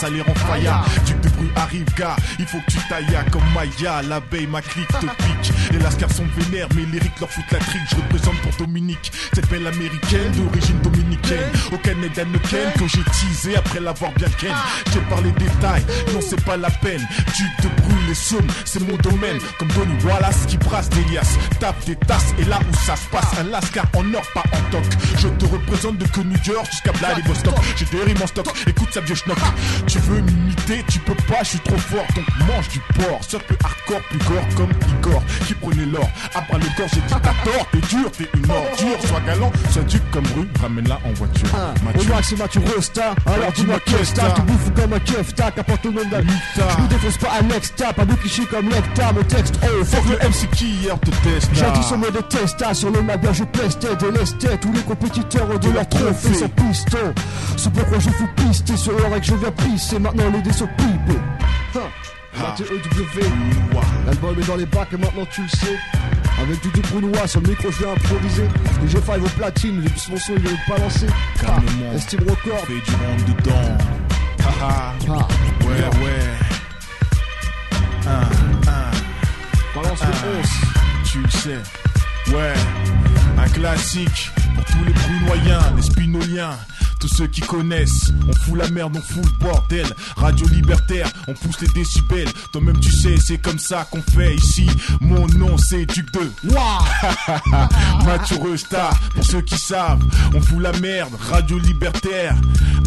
ça 0.00 0.08
les 0.08 0.22
rend 0.22 0.34
faya, 0.34 0.82
de 1.22 1.28
bruit 1.30 1.50
arrive 1.56 1.84
gars, 1.96 2.16
il 2.38 2.46
faut 2.46 2.58
que 2.58 2.72
tu 2.72 2.78
tailles 2.88 3.06
comme 3.30 3.42
Maya, 3.54 4.02
l'abeille, 4.02 4.46
ma 4.46 4.62
clique 4.62 4.88
te 4.88 5.06
pique, 5.06 5.52
les 5.70 5.78
lascars 5.78 6.12
sont 6.12 6.26
vénères, 6.36 6.68
mais 6.74 6.82
les 6.92 6.98
rics 6.98 7.20
leur 7.20 7.30
foutent 7.30 7.50
la 7.50 7.58
trique, 7.58 7.82
je 7.90 7.96
représente 7.96 8.36
pour 8.40 8.66
Dominique, 8.66 9.12
cette 9.32 9.48
belle 9.50 9.66
américaine 9.66 10.32
d'origine 10.32 10.80
dominicaine, 10.80 11.50
au 11.72 11.78
Canada 11.78 12.22
Ken 12.50 12.72
que 12.72 12.88
j'ai 12.88 13.02
teasé 13.04 13.56
après 13.56 13.80
l'avoir 13.80 14.12
bien 14.12 14.28
ken, 14.38 14.54
j'ai 14.92 15.00
parlé 15.00 15.30
détails, 15.32 15.84
non 16.12 16.20
c'est 16.20 16.42
pas 16.44 16.56
la 16.56 16.70
peine, 16.70 17.06
duc 17.36 17.62
de 17.62 17.82
bruit, 17.82 18.02
les 18.08 18.14
sommes, 18.14 18.46
c'est 18.64 18.80
mon 18.80 18.96
domaine, 18.96 19.38
comme 19.58 19.68
Donny 19.68 19.94
Wallace 20.04 20.46
qui 20.46 20.56
brasse 20.56 20.88
des 20.90 21.04
liasses, 21.12 21.36
tape 21.58 21.84
des 21.84 21.96
tasses, 21.96 22.34
et 22.38 22.44
là 22.44 22.58
où 22.70 22.74
ça 22.74 22.96
se 22.96 23.06
passe. 23.08 23.38
Un 23.38 23.44
lascar 23.44 23.86
en 23.96 24.14
or, 24.14 24.22
pas 24.34 24.44
en 24.52 24.70
toc. 24.70 24.84
Je 25.18 25.28
te 25.28 25.44
représente 25.46 25.98
de 25.98 26.06
que 26.06 26.20
New 26.20 26.38
York 26.44 26.66
jusqu'à 26.70 26.92
Vladivostok. 26.92 27.54
J'ai 27.76 27.84
des 27.86 28.02
rimes 28.02 28.22
en 28.22 28.26
stock, 28.26 28.46
écoute 28.66 28.88
ça 28.92 29.00
vieux 29.00 29.14
schnock. 29.14 29.38
Tu 29.86 29.98
veux 29.98 30.20
m'imiter, 30.20 30.84
tu 30.88 30.98
peux 31.00 31.14
pas, 31.14 31.42
je 31.42 31.50
suis 31.50 31.60
trop 31.60 31.78
fort. 31.78 32.06
Donc 32.14 32.24
mange 32.46 32.68
du 32.68 32.80
porc. 32.94 33.20
Sauf 33.28 33.42
plus 33.44 33.56
hardcore, 33.64 34.02
plus 34.08 34.18
gore 34.18 34.48
comme 34.56 34.70
Igor. 34.98 35.22
Qui 35.46 35.54
prenait 35.54 35.86
l'or, 35.86 36.08
après 36.34 36.58
le 36.58 36.66
corps, 36.76 36.88
j'ai 36.92 37.00
dit 37.00 37.08
t'as 37.08 37.50
tort, 37.50 37.66
t'es 37.72 37.80
dur, 37.88 38.10
t'es 38.12 38.28
une 38.34 38.50
ordure. 38.50 39.08
Sois 39.08 39.20
galant, 39.26 39.52
sois 39.70 39.82
duc 39.82 40.02
comme 40.10 40.26
rue, 40.36 40.48
ramène-la 40.60 41.00
en 41.04 41.12
voiture. 41.14 41.48
Ah, 41.54 41.74
au 41.98 42.04
moins 42.04 42.22
c'est 42.22 42.38
Mathieu 42.38 42.62
Rosta. 42.74 43.14
Alors 43.26 43.52
dis-moi 43.52 43.78
qu'est-ce 43.84 44.14
que 44.14 44.34
tu 44.34 44.42
bouffes 44.42 44.74
comme 44.74 44.92
un 44.92 44.98
kefta, 45.00 45.50
qu'apporte 45.50 45.84
le 45.84 45.90
nom 45.92 46.04
d'un 46.10 46.20
Je 46.20 46.82
ne 46.82 46.88
défonce 46.88 47.18
pas 47.18 47.32
un 47.40 47.42
next-tap, 47.44 47.98
un 47.98 48.06
cliché 48.16 48.44
comme 48.46 48.68
Nectar, 48.68 49.14
mon 49.14 49.22
texte. 49.22 49.58
Oh, 49.62 49.84
fuck 49.84 50.04
le 50.06 50.16
MC 50.28 50.50
qui 50.50 50.70
hier 50.70 50.98
te 51.00 51.10
teste. 51.10 51.50
J'ai 51.52 51.70
dit 51.72 51.82
son 51.82 51.98
mot 51.98 52.10
de 52.10 52.20
sur 52.74 52.90
le 52.90 53.02
magasin, 53.02 53.32
je 53.32 53.44
pestais, 53.44 53.96
délestais 53.96 54.58
tous 54.58 54.72
les 54.72 54.82
compétiteurs 54.82 55.58
de 55.58 55.70
leur 55.70 55.88
trophée 55.88 56.34
sans 56.34 56.48
piston. 56.48 57.14
C'est 57.56 57.72
pourquoi 57.72 57.98
je 57.98 58.10
fous 58.10 58.28
pister 58.36 58.76
sur 58.76 58.92
l'or 58.92 59.16
et 59.16 59.20
que 59.20 59.26
je 59.26 59.34
viens 59.34 59.50
pisser. 59.50 59.98
Maintenant 59.98 60.30
les 60.30 60.42
dés 60.42 60.52
sont 60.52 60.68
pipés. 60.76 61.20
EW, 62.60 63.20
l'album 64.06 64.36
est 64.38 64.46
dans 64.46 64.56
les 64.56 64.66
bacs 64.66 64.92
et 64.92 64.96
maintenant 64.98 65.24
tu 65.30 65.42
le 65.42 65.48
sais. 65.48 65.78
Avec 66.40 66.60
du 66.60 66.80
Brunois 66.82 67.26
sur 67.26 67.40
le 67.40 67.48
micro, 67.48 67.70
je 67.70 67.78
vais 67.78 67.90
improviser. 67.90 68.48
Les 68.82 68.88
G5 68.88 69.20
au 69.20 69.28
platine, 69.38 69.80
les 69.80 69.90
mon 70.10 70.18
son, 70.18 70.32
il 70.36 70.46
est 70.46 70.68
balancé. 70.68 71.06
Calmement, 71.40 71.92
Estime 71.96 72.20
record. 72.20 72.66
Fait 72.66 72.74
du 72.74 72.90
monde 72.92 73.36
dedans. 73.36 73.78
Haha, 74.38 74.94
ah. 75.08 75.28
ouais, 75.64 76.04
ouais. 76.04 76.20
Un, 78.06 78.70
un. 78.70 78.90
Balance 79.74 80.00
le 80.02 80.38
11. 80.40 80.46
Tu 81.04 81.18
le 81.22 81.30
sais. 81.30 81.89
Ouais, 82.32 82.54
un 83.38 83.48
classique 83.48 84.30
pour 84.54 84.64
tous 84.64 84.84
les 84.84 84.92
brunoyens, 84.92 85.60
les 85.74 85.82
spinoliens 85.82 86.56
tous 87.00 87.08
ceux 87.08 87.26
qui 87.26 87.40
connaissent, 87.40 88.12
on 88.28 88.32
fout 88.32 88.58
la 88.58 88.68
merde, 88.70 88.96
on 88.96 89.00
fout 89.00 89.24
le 89.24 89.44
bordel. 89.44 89.86
Radio 90.16 90.46
libertaire, 90.48 91.10
on 91.26 91.32
pousse 91.32 91.60
les 91.60 91.68
décibels. 91.68 92.28
Toi-même 92.52 92.78
tu 92.78 92.90
sais, 92.90 93.16
c'est 93.16 93.38
comme 93.38 93.58
ça 93.58 93.86
qu'on 93.90 94.02
fait 94.02 94.34
ici. 94.34 94.68
Mon 95.00 95.26
nom 95.28 95.56
c'est 95.56 95.86
Duc 95.86 96.06
de 96.12 96.30
Mathieu 98.04 98.56
Star, 98.56 98.98
pour 99.14 99.24
ceux 99.24 99.40
qui 99.40 99.56
savent, 99.56 100.02
on 100.34 100.40
fout 100.40 100.60
la 100.60 100.72
merde. 100.78 101.14
Radio 101.30 101.58
libertaire, 101.58 102.34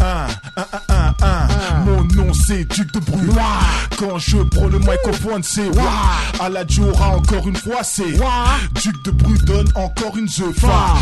un, 0.01 0.27
un, 0.58 0.65
un, 0.89 1.13
un, 1.25 1.84
Mon 1.86 2.03
nom 2.03 2.34
c'est 2.34 2.65
Duc 2.65 2.93
de 2.93 3.00
Bru. 3.00 3.27
Quand 3.98 4.20
je 4.20 4.38
prends 4.38 4.67
le 4.67 4.79
microphone, 4.79 5.41
c'est 5.43 5.70
À 6.39 6.50
la 6.50 6.63
Diora, 6.63 7.15
encore 7.15 7.48
une 7.48 7.55
fois, 7.55 7.84
c'est 7.84 8.13
Duc 8.84 9.03
de 9.05 9.12
Bru 9.12 9.38
donne 9.46 9.70
encore 9.75 10.17
une 10.17 10.27
The 10.27 10.53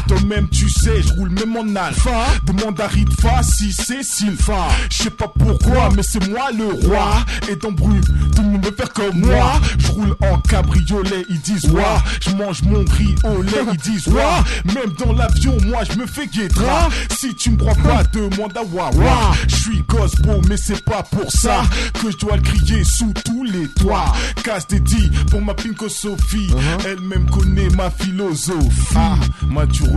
Toi-même 0.07 0.47
tu 0.49 0.69
sais, 0.69 1.01
je 1.01 1.13
roule 1.13 1.29
même 1.29 1.55
en 1.57 1.75
alpha. 1.75 2.25
Demande 2.45 2.79
à 2.79 2.87
Ritfa 3.01 3.41
si 3.41 3.71
c'est 3.71 4.03
Sylpha. 4.03 4.67
Je 4.89 5.03
sais 5.03 5.09
pas 5.09 5.27
pourquoi, 5.27 5.89
mais 5.95 6.03
c'est 6.03 6.27
moi 6.29 6.51
le 6.55 6.87
roi. 6.87 7.25
Et 7.49 7.55
dans 7.55 7.71
Bru, 7.71 7.99
tout 8.35 8.41
le 8.41 8.49
monde 8.49 8.65
veut 8.65 8.75
faire 8.75 8.93
comme 8.93 9.19
moi. 9.19 9.53
Je 9.79 9.87
roule 9.91 10.15
en 10.21 10.37
cabriolet, 10.41 11.25
ils 11.29 11.41
disent 11.41 11.69
wa. 11.71 12.03
Je 12.21 12.29
mange 12.35 12.61
mon 12.63 12.85
riz 12.85 13.15
au 13.23 13.41
lait, 13.41 13.65
ils 13.71 13.77
disent 13.77 14.07
wa. 14.07 14.43
Même 14.65 14.93
dans 14.99 15.13
l'avion, 15.13 15.57
moi 15.65 15.83
je 15.83 15.97
me 15.97 16.05
fais 16.05 16.27
guettra. 16.27 16.89
Si 17.17 17.33
tu 17.35 17.51
me 17.51 17.57
crois 17.57 17.75
pas, 17.75 18.03
demande 18.03 18.55
à 18.55 18.63
Wawa. 18.63 19.31
Je 19.47 19.55
suis 19.55 19.83
gospel, 19.87 20.41
mais 20.47 20.57
c'est 20.57 20.83
pas 20.83 21.03
pour 21.03 21.31
ça 21.31 21.63
que 22.01 22.11
je 22.11 22.17
dois 22.17 22.35
le 22.35 22.41
crier 22.41 22.83
sous 22.83 23.13
tous 23.25 23.43
les 23.45 23.67
toits. 23.69 24.13
Casse 24.43 24.67
des 24.67 24.79
dits 24.79 25.09
pour 25.29 25.41
ma 25.41 25.53
pinko 25.55 25.89
Sophie. 25.89 26.51
Elle-même 26.85 27.29
connaît 27.29 27.69
ma 27.69 27.89
philosophie. 27.89 28.95
Ah, 28.95 29.15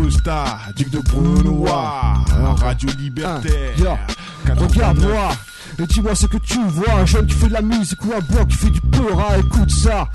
Resta, 0.01 0.59
duc 0.77 0.91
de 0.91 0.99
Brunois, 0.99 2.15
Radio 2.57 2.89
Libertaire. 2.99 3.99
Regarde-moi. 4.45 5.33
Et 5.79 5.87
dis-moi 5.87 6.15
ce 6.15 6.27
que 6.27 6.37
tu 6.37 6.59
vois, 6.69 6.95
un 7.01 7.07
jeune 7.07 7.27
qui 7.27 7.35
fait 7.35 7.49
de 7.49 7.53
la 7.53 7.63
musique 7.63 8.03
ou 8.05 8.13
un 8.13 8.21
blanc 8.21 8.45
qui 8.47 8.57
fait 8.57 8.71
du 8.71 8.81
peur, 8.81 9.21
écoute 9.39 9.71
ça. 9.71 10.09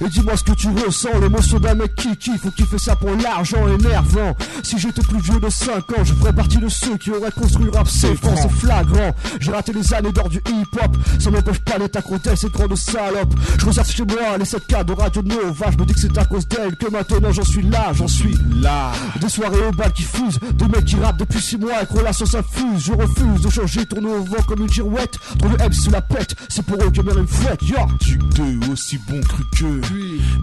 Et 0.00 0.08
dis-moi 0.08 0.36
ce 0.36 0.44
que 0.44 0.52
tu 0.52 0.68
ressens, 0.68 1.18
l'émotion 1.20 1.58
d'un 1.58 1.74
mec 1.74 1.94
qui 1.94 2.16
kiffe 2.16 2.44
ou 2.44 2.50
qui 2.50 2.64
fait 2.64 2.78
ça 2.78 2.96
pour 2.96 3.10
l'argent 3.10 3.66
énervant. 3.68 4.36
Si 4.62 4.78
j'étais 4.78 5.02
plus 5.02 5.20
vieux 5.20 5.40
de 5.40 5.48
5 5.48 5.90
ans, 5.92 6.04
je 6.04 6.12
ferais 6.12 6.32
partie 6.32 6.58
de 6.58 6.68
ceux 6.68 6.96
qui 6.98 7.10
auraient 7.10 7.30
construit 7.30 7.70
rap 7.72 7.88
c'est 7.88 8.14
c'est 8.16 8.50
flagrant. 8.50 9.14
J'ai 9.40 9.52
raté 9.52 9.72
les 9.72 9.94
années 9.94 10.12
d'or 10.12 10.28
du 10.28 10.38
hip-hop, 10.38 10.96
ça 11.18 11.30
m'empêche 11.30 11.60
pas 11.60 11.78
d'être 11.78 11.96
à 11.96 12.36
cette 12.36 12.52
grande 12.52 12.76
salope. 12.76 13.34
Je 13.58 13.66
recherche 13.66 13.94
chez 13.94 14.04
moi 14.04 14.36
les 14.38 14.44
7K 14.44 14.84
de 14.84 14.92
Radio 14.92 15.22
Nova, 15.22 15.70
je 15.70 15.78
me 15.78 15.86
dis 15.86 15.94
que 15.94 16.00
c'est 16.00 16.18
à 16.18 16.24
cause 16.24 16.46
d'elle 16.48 16.76
que 16.76 16.90
maintenant 16.90 17.32
j'en 17.32 17.44
suis 17.44 17.62
là, 17.62 17.92
j'en 17.94 18.08
suis 18.08 18.36
là. 18.60 18.92
Des 19.20 19.28
soirées 19.28 19.66
au 19.66 19.72
bal 19.72 19.92
qui 19.92 20.02
fusent, 20.02 20.38
des 20.54 20.66
mecs 20.66 20.84
qui 20.84 20.96
rappent 20.96 21.18
depuis 21.18 21.40
6 21.40 21.58
mois 21.58 21.82
et 21.82 21.86
que 21.86 21.94
relation 21.94 22.26
s'infuse. 22.26 22.84
Je 22.86 22.92
refuse 22.92 23.40
de 23.42 23.50
changer, 23.50 23.86
tourner 23.86 24.08
au 24.10 24.22
vent 24.22 24.42
comme 24.46 24.62
une 24.62 24.70
girouette. 24.70 25.05
Trop 25.38 25.48
de 25.48 25.62
M 25.62 25.72
sous 25.72 25.90
la 25.90 26.02
pète, 26.02 26.34
c'est 26.48 26.64
pour 26.64 26.82
eux 26.82 26.90
que 26.90 27.00
mère 27.00 27.14
me 27.16 27.26
fouette, 27.26 27.62
yo. 27.62 27.76
Duc 28.00 28.20
2 28.34 28.72
aussi 28.72 28.98
bon 29.08 29.20
cru 29.20 29.44
que. 29.56 29.80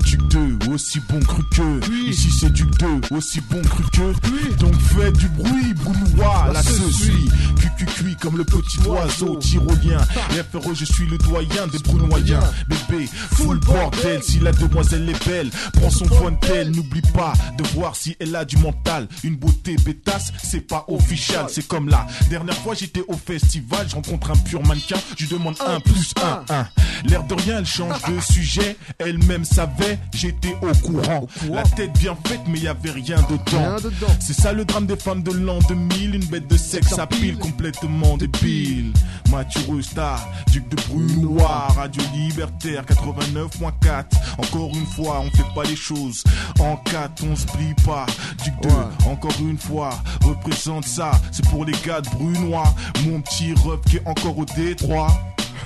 Duc 0.06 0.22
2 0.30 0.72
aussi 0.72 1.00
bon 1.10 1.20
cru 1.20 1.44
que. 1.52 2.10
Ici 2.10 2.30
c'est 2.32 2.52
Duc 2.52 2.70
2 2.80 3.16
aussi 3.16 3.42
bon 3.50 3.62
cru 3.62 3.84
que. 3.92 4.56
Donc 4.60 4.76
fais 4.76 5.12
du 5.12 5.28
bruit, 5.30 5.74
boulois, 5.76 6.52
là 6.54 6.62
ce 6.64 6.92
suis 6.92 7.30
Cucu 7.78 8.16
comme 8.22 8.38
le 8.38 8.44
petit 8.44 8.80
oiseau. 8.88 9.36
tyrolien. 9.38 10.00
Et 10.32 10.44
FRE 10.44 10.74
je 10.74 10.86
suis 10.86 11.06
le 11.08 11.18
doyen 11.18 11.68
des 11.68 11.80
brunoyens. 11.80 12.40
Bébé, 12.68 13.08
full 13.08 13.60
bordel. 13.60 14.22
si 14.24 14.40
la 14.40 14.52
demoiselle 14.52 15.10
est 15.10 15.28
belle 15.28 15.50
Prends 15.74 15.90
son 15.90 16.06
tel, 16.42 16.72
n'oublie 16.72 17.02
pas 17.14 17.34
de 17.58 17.64
voir 17.76 17.96
si 17.96 18.16
elle 18.20 18.36
a 18.36 18.46
du 18.46 18.58
mental. 18.58 19.08
Une 19.24 19.36
beauté 19.36 19.76
bétasse, 19.84 20.32
c'est 20.44 20.62
pas 20.68 20.86
official. 20.88 21.46
C'est 21.50 21.68
comme 21.68 21.90
la 21.90 22.08
dernière 22.30 22.58
fois 22.58 22.74
j'étais 22.76 23.04
au 23.08 23.14
festival, 23.14 23.86
je 23.90 23.96
rencontre 23.96 24.32
un 24.32 24.36
mannequin, 24.62 24.98
je 25.18 25.28
demande 25.28 25.56
un 25.66 25.80
plus 25.80 26.14
un, 26.22 26.44
un. 26.54 26.68
L'air 27.06 27.24
de 27.24 27.34
rien, 27.34 27.60
elle 27.60 27.66
change 27.66 28.02
de 28.04 28.20
sujet, 28.20 28.78
elle-même 29.00 29.44
savait, 29.46 30.00
j'étais 30.14 30.56
au 30.62 30.74
courant. 30.86 31.28
La 31.50 31.64
tête 31.64 31.94
bien 32.00 32.16
faite, 32.26 32.42
mais 32.48 32.60
y 32.60 32.68
avait 32.68 32.92
rien 32.92 33.18
dedans. 33.30 33.90
C'est 34.20 34.34
ça 34.34 34.54
le 34.54 34.66
drame 34.66 34.86
des 34.86 34.96
femmes 34.96 35.24
de 35.24 35.32
l'an 35.32 35.60
2000, 35.68 36.16
une 36.16 36.26
bête 36.26 36.48
de 36.48 36.58
sexe 36.58 36.98
à 37.00 37.08
pile, 37.08 37.38
complètement 37.38 38.18
débile. 38.18 38.94
Mathieu 39.32 39.82
Star, 39.82 40.28
duc 40.52 40.68
de 40.70 40.76
Brunois, 40.88 41.68
Radio 41.76 42.04
Libertaire 42.14 42.84
89.4. 42.86 44.06
Encore 44.38 44.70
une 44.76 44.86
fois, 44.86 45.22
on 45.22 45.32
fait 45.36 45.54
pas 45.56 45.64
les 45.64 45.76
choses 45.76 46.24
en 46.60 46.78
4, 46.78 47.24
on 47.30 47.36
se 47.36 47.46
plie 47.48 47.74
pas. 47.86 48.06
Duc 48.44 48.54
de, 48.62 49.10
encore 49.10 49.36
une 49.40 49.58
fois, 49.58 49.90
représente 50.24 50.86
ça, 50.86 51.12
c'est 51.32 51.46
pour 51.50 51.66
les 51.66 51.74
gars 51.86 52.02
de 52.02 52.10
Brunois. 52.10 52.74
Mon 53.06 53.22
petit 53.22 53.54
rep 53.54 53.84
qui 53.90 53.98
est 53.98 54.08
encore 54.08 54.38
au 54.38 54.43
Détroit. 54.46 55.12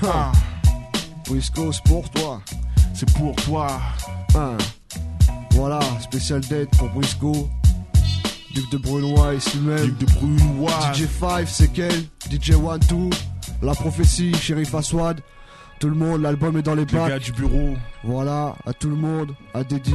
Ah. 0.04 0.32
Briscoe, 1.28 1.72
c'est 1.72 1.84
pour 1.84 2.10
toi. 2.12 2.42
C'est 2.94 3.12
pour 3.14 3.36
toi. 3.36 3.68
Ah. 4.36 4.58
Voilà, 5.52 5.80
spécial 6.02 6.42
date 6.42 6.70
pour 6.78 6.90
Briscoe. 6.90 7.48
Duc 8.54 8.72
de 8.72 8.78
Brunois 8.78 9.36
ici 9.36 9.58
même. 9.60 9.86
Duc 9.86 9.98
de 10.00 10.06
Brunois. 10.14 10.92
DJ5, 10.94 11.46
c'est 11.48 11.74
quel? 11.74 12.04
DJ 12.30 12.52
1-2. 12.52 13.14
La 13.62 13.74
prophétie, 13.74 14.34
Sheriff 14.36 14.74
Aswad. 14.74 15.22
Tout 15.80 15.90
le 15.90 15.96
monde, 15.96 16.22
l'album 16.22 16.58
est 16.58 16.64
dans 16.64 16.76
les 16.76 16.86
bacs. 16.86 17.10
Gars 17.10 17.20
du 17.20 17.32
bureau. 17.32 17.76
Voilà, 18.04 18.56
à 18.66 18.74
tout 18.74 18.90
le 18.90 18.96
monde, 18.96 19.36
à 19.54 19.64
Dédi. 19.64 19.94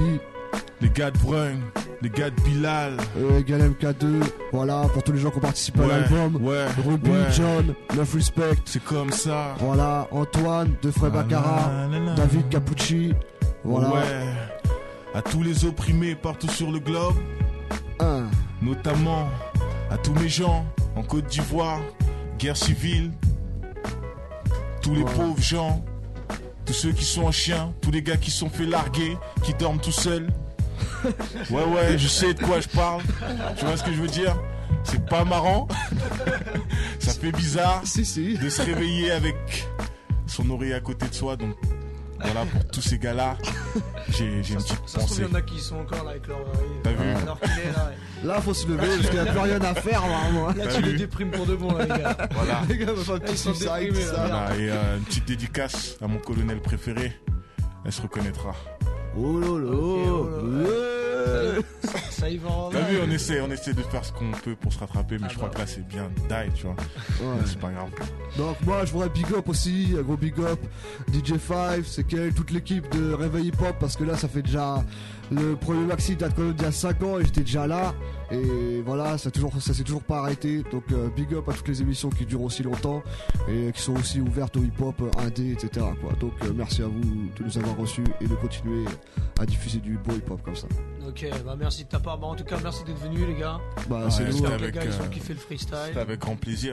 Les 0.81 0.91
gars 0.91 1.11
de 1.11 1.19
Brun, 1.19 1.59
les 2.03 2.11
gars 2.11 2.31
de 2.31 2.41
Bilal. 2.43 2.97
Euh, 3.17 3.41
MK2, 3.41 4.25
voilà, 4.53 4.83
pour 4.93 5.03
tous 5.03 5.13
les 5.13 5.21
gens 5.21 5.31
qui 5.31 5.39
ont 5.39 5.41
participé 5.41 5.81
ouais, 5.81 5.93
à 5.93 5.99
l'album. 6.01 6.45
Ouais, 6.45 6.67
Ruby, 6.85 7.11
ouais. 7.11 7.33
John, 7.33 7.75
Love 7.97 8.15
Respect. 8.15 8.57
C'est 8.65 8.83
comme 8.83 9.13
ça. 9.13 9.55
Voilà, 9.61 10.09
Antoine, 10.11 10.75
De 10.83 10.91
Frey 10.91 11.11
Baccara, 11.11 11.71
David 12.17 12.49
Capucci. 12.49 13.15
Voilà. 13.65 13.93
Ouais. 13.93 14.03
À 15.15 15.23
tous 15.23 15.43
les 15.43 15.65
opprimés 15.65 16.15
partout 16.15 16.49
sur 16.49 16.71
le 16.73 16.79
globe. 16.79 17.15
Un. 18.01 18.25
Notamment 18.61 19.29
à 19.91 19.99
tous 19.99 20.15
mes 20.15 20.29
gens 20.29 20.65
en 20.97 21.03
Côte 21.03 21.27
d'Ivoire, 21.27 21.81
guerre 22.39 22.57
civile. 22.57 23.13
Tous 24.81 24.95
les 24.95 25.05
pauvres 25.05 25.41
gens. 25.41 25.85
Tous 26.65 26.73
ceux 26.73 26.93
qui 26.93 27.05
sont 27.05 27.25
en 27.25 27.33
chien, 27.33 27.73
tous 27.83 27.91
les 27.91 28.03
gars 28.03 28.17
qui 28.17 28.31
sont 28.31 28.49
fait 28.49 28.67
larguer, 28.67 29.17
qui 29.43 29.53
dorment 29.55 29.81
tout 29.81 29.93
seuls. 29.93 30.29
Ouais, 31.51 31.65
ouais, 31.65 31.99
je 31.99 32.09
sais 32.09 32.35
de 32.35 32.43
quoi 32.43 32.61
je 32.61 32.69
parle. 32.69 33.03
Tu 33.57 33.65
vois 33.65 33.77
ce 33.77 33.83
que 33.85 33.93
je 33.93 34.01
veux 34.01 34.09
dire? 34.09 34.37
C'est 34.85 35.05
pas 35.07 35.25
marrant. 35.25 35.69
Ça 36.99 37.13
fait 37.13 37.33
bizarre 37.33 37.83
Si, 37.85 38.05
si. 38.05 38.39
de 38.39 38.49
se 38.49 38.63
réveiller 38.63 39.11
avec 39.13 39.67
son 40.27 40.49
oreille 40.51 40.73
à 40.73 40.81
côté 40.81 41.07
de 41.09 41.15
soi. 41.15 41.37
Donc 41.37 41.55
voilà, 42.21 42.45
pour 42.47 42.65
tous 42.71 42.81
ces 42.81 42.99
gars-là, 42.99 43.37
j'ai 44.11 44.43
j'ai 44.43 44.55
une 44.55 44.61
petite 44.63 44.79
Ça 44.87 44.99
trouve, 45.01 45.11
il 45.19 45.19
pensée. 45.19 45.23
y 45.23 45.25
en 45.27 45.35
a 45.35 45.43
qui 45.43 45.59
sont 45.61 45.77
encore 45.77 46.05
là 46.05 46.11
avec 46.13 46.27
leur 46.29 46.39
oreille. 46.41 46.71
T'as 46.85 46.91
vu 46.93 47.09
Alors 47.23 47.41
qu'il 47.41 47.51
est 47.51 47.73
là. 47.73 47.93
Là, 48.35 48.41
faut 48.41 48.55
se 48.55 48.67
lever 48.69 48.87
parce 48.87 49.11
qu'il 49.11 49.21
n'y 49.23 49.29
a 49.29 49.33
plus 49.33 49.41
rien 49.41 49.61
à 49.61 49.75
faire. 49.75 50.03
Là, 50.57 50.67
tu 50.69 50.83
les 50.83 50.93
déprimes 50.95 51.31
pour 51.33 51.47
de 51.47 51.57
bon, 51.57 51.75
là, 51.77 51.83
les 51.83 51.89
gars. 51.89 52.17
Voilà. 52.33 52.63
Les 52.69 52.79
gars, 52.79 52.87
petit 52.93 53.33
Ils 53.33 53.39
sont 53.39 53.53
déprimés, 53.53 54.01
ça. 54.03 54.13
là. 54.13 54.27
Voilà, 54.29 54.57
et 54.57 54.71
euh, 54.71 54.97
une 54.99 55.05
petite 55.05 55.25
dédicace 55.27 55.97
à 56.03 56.07
mon 56.07 56.19
colonel 56.19 56.61
préféré. 56.61 57.13
Elle 57.85 57.93
se 57.93 58.01
reconnaîtra. 58.03 58.55
Oh 59.15 59.39
lolo. 59.39 60.41
Ok, 61.83 62.12
Ça 62.23 62.31
y 62.31 62.37
va 62.37 62.69
T'as 62.71 62.83
vu, 62.83 62.99
on 63.05 63.11
essaie, 63.11 63.41
on 63.41 63.51
essaie 63.51 63.75
de 63.75 63.83
faire 63.83 64.05
ce 64.05 64.13
qu'on 64.13 64.31
peut 64.31 64.55
pour 64.55 64.73
se 64.73 64.79
rattraper, 64.79 65.17
mais 65.19 65.27
Ah 65.27 65.29
je 65.29 65.37
crois 65.39 65.49
bah. 65.49 65.55
que 65.57 65.61
là 65.63 65.67
c'est 65.67 65.85
bien 65.89 66.09
die, 66.29 66.53
tu 66.55 66.67
vois. 66.67 66.77
Ouais. 67.21 67.41
C'est 67.47 67.59
pas 67.59 67.73
grave. 67.73 67.91
Donc 68.39 68.57
moi 68.65 68.85
je 68.85 68.93
voudrais 68.93 69.09
big 69.09 69.27
up 69.35 69.49
aussi, 69.49 69.97
un 69.99 70.03
gros 70.03 70.17
big 70.17 70.39
up, 70.39 70.61
DJ5, 71.11 71.83
c'est 71.85 72.05
quelle 72.05 72.33
toute 72.33 72.53
l'équipe 72.53 72.89
de 72.95 73.13
Réveil 73.13 73.49
Hip 73.49 73.61
Hop 73.61 73.75
parce 73.81 73.97
que 73.97 74.05
là 74.05 74.17
ça 74.17 74.29
fait 74.29 74.43
déjà 74.43 74.85
le 75.33 75.57
premier 75.57 75.85
maxi 75.85 76.15
date 76.15 76.35
quand 76.37 76.43
même 76.43 76.53
d'il 76.53 76.65
y 76.65 76.69
a 76.69 76.73
5 76.73 77.03
ans 77.03 77.19
et 77.19 77.25
j'étais 77.25 77.41
déjà 77.41 77.67
là 77.67 77.95
et 78.31 78.83
voilà 78.85 79.17
ça 79.17 79.31
toujours 79.31 79.53
ça 79.63 79.73
s'est 79.73 79.83
toujours 79.83 80.03
pas 80.03 80.19
arrêté 80.19 80.63
donc 80.71 80.85
euh, 80.93 81.09
big 81.17 81.33
up 81.33 81.49
à 81.49 81.55
toutes 81.55 81.69
les 81.69 81.81
émissions 81.81 82.11
qui 82.11 82.27
durent 82.27 82.43
aussi 82.43 82.63
longtemps 82.63 83.03
et 83.49 83.73
qui 83.73 83.81
sont 83.81 83.95
aussi 83.97 84.21
ouvertes 84.21 84.57
au 84.59 84.63
hip 84.63 84.73
hop, 84.81 85.01
indé 85.19 85.53
etc 85.53 85.87
quoi 86.03 86.13
donc 86.21 86.33
euh, 86.45 86.53
merci 86.55 86.83
à 86.83 86.87
vous 86.87 87.01
de 87.01 87.45
nous 87.45 87.59
avoir 87.59 87.77
reçus 87.79 88.05
et 88.21 88.27
de 88.27 88.35
continuer 88.35 88.85
à 89.41 89.47
diffuser 89.47 89.79
du 89.79 89.97
beau 89.99 90.13
hip 90.13 90.31
hop 90.31 90.43
comme 90.43 90.57
ça. 90.57 90.67
Ok, 91.07 91.27
bah 91.45 91.57
merci 91.59 91.85
de 91.85 91.89
ta 91.89 91.99
part. 91.99 92.12
Bah, 92.21 92.27
en 92.27 92.35
tout 92.35 92.45
cas, 92.45 92.57
merci 92.63 92.85
d'être 92.85 92.99
venu, 92.99 93.27
les 93.27 93.35
gars. 93.35 93.59
Bah 93.89 94.05
Ouais, 94.05 94.11
c'est 94.11 94.29
nous. 94.29 94.45
Avec, 94.47 94.61
les 94.61 94.73
gars, 94.73 94.85
ils 94.85 94.91
euh, 94.91 95.07
ont 95.07 95.09
kiffé 95.09 95.33
le 95.33 95.39
freestyle. 95.39 95.77
C'était 95.87 96.01
avec 96.01 96.21
grand 96.21 96.37
plaisir. 96.37 96.71